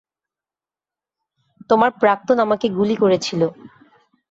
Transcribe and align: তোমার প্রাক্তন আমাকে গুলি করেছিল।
তোমার 1.69 1.91
প্রাক্তন 2.01 2.37
আমাকে 2.39 2.67
গুলি 2.69 2.95
করেছিল। 2.95 3.41